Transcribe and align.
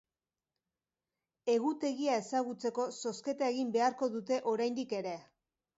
Egutegia 1.55 2.15
ezagutzeko 2.23 2.89
zozketa 2.97 3.55
egin 3.55 3.73
beharko 3.79 4.13
dute 4.17 4.45
oraindik 4.55 5.03
ere. 5.05 5.17